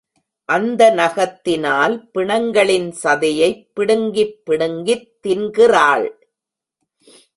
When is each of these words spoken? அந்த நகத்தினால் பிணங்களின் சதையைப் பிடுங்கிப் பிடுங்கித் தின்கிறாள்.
அந்த 0.45 0.89
நகத்தினால் 0.89 2.09
பிணங்களின் 2.11 2.93
சதையைப் 3.03 3.67
பிடுங்கிப் 3.73 4.45
பிடுங்கித் 4.45 5.27
தின்கிறாள். 5.27 6.09